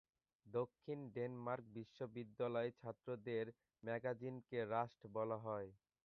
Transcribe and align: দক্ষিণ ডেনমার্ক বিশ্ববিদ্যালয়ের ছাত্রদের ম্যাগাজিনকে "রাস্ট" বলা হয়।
দক্ষিণ 0.45 0.99
ডেনমার্ক 1.15 1.65
বিশ্ববিদ্যালয়ের 1.75 2.77
ছাত্রদের 2.81 3.45
ম্যাগাজিনকে 3.83 4.59
"রাস্ট" 4.73 5.01
বলা 5.15 5.37
হয়। 5.37 5.69